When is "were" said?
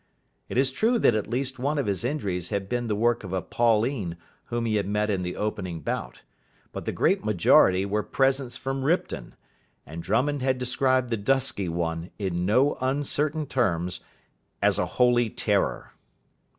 7.85-8.01